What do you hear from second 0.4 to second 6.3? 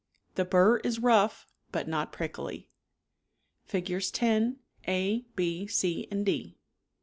bur is rough but not prickly (Figs. lo, a, b, c, and